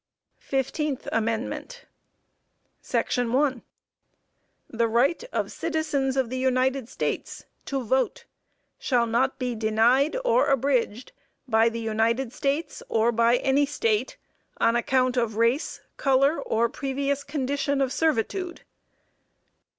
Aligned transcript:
FIFTEENTH 0.39 1.07
AMENDMENT. 1.11 1.85
Section 2.81 3.31
1. 3.33 3.61
"The 4.67 4.87
right 4.87 5.23
of 5.25 5.51
citizens 5.51 6.17
of 6.17 6.31
the 6.31 6.39
United 6.39 6.89
States 6.89 7.45
to 7.65 7.83
vote 7.83 8.25
shall 8.79 9.05
not 9.05 9.37
be 9.37 9.53
denied 9.53 10.17
or 10.25 10.47
abridged 10.47 11.11
by 11.47 11.69
the 11.69 11.79
United 11.79 12.33
States, 12.33 12.81
or 12.89 13.11
by 13.11 13.35
any 13.37 13.67
State, 13.67 14.17
on 14.57 14.75
account 14.75 15.17
of 15.17 15.37
race, 15.37 15.81
color 15.97 16.41
or 16.41 16.67
previous 16.67 17.23
condition 17.23 17.79
of 17.79 17.93
servitude." 17.93 18.61